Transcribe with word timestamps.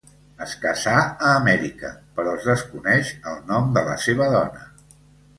Es 0.43 0.53
casà 0.61 0.93
a 1.01 1.25
Amèrica, 1.41 1.91
però 2.19 2.33
es 2.37 2.47
desconeix 2.51 3.11
el 3.33 3.37
nom 3.51 3.69
de 3.75 3.85
la 3.91 3.99
seva 4.07 4.31
dona. 4.37 4.65